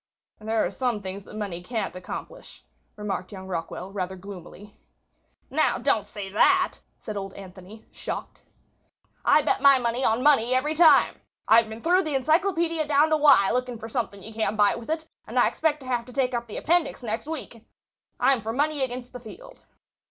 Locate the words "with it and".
14.73-15.37